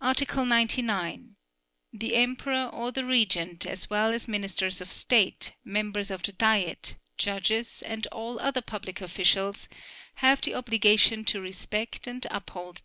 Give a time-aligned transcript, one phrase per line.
[0.00, 1.36] Article 99.
[1.92, 6.96] The Emperor or the Regent as well as Ministers of State, members of the Diet,
[7.16, 9.68] judges, and all other public officials
[10.16, 12.74] have the obligation to respect and uphold this Constitution.